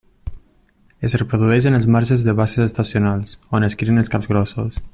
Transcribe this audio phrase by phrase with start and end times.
[1.09, 4.83] Es reprodueix en els marges de basses estacionals, on es crien els capgrossos.